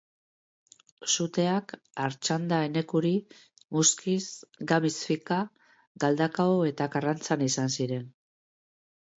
Suteak 1.15 1.73
Artxanda-Enekuri, 2.05 3.11
Muskiz, 3.77 4.23
Gamiz-Fika, 4.73 5.37
Galdakao 6.05 6.59
eta 6.73 6.91
Karrantzan 6.97 7.49
izan 7.51 7.75
ziren. 7.79 8.11